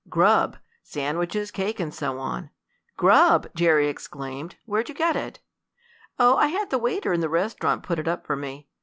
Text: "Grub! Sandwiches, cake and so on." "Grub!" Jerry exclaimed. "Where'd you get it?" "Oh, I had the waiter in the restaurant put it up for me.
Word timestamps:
"Grub! 0.09 0.57
Sandwiches, 0.81 1.51
cake 1.51 1.79
and 1.79 1.93
so 1.93 2.17
on." 2.17 2.49
"Grub!" 2.97 3.45
Jerry 3.53 3.87
exclaimed. 3.87 4.55
"Where'd 4.65 4.89
you 4.89 4.95
get 4.95 5.15
it?" 5.15 5.37
"Oh, 6.17 6.35
I 6.37 6.47
had 6.47 6.71
the 6.71 6.79
waiter 6.79 7.13
in 7.13 7.21
the 7.21 7.29
restaurant 7.29 7.83
put 7.83 7.99
it 7.99 8.07
up 8.07 8.25
for 8.25 8.35
me. 8.35 8.67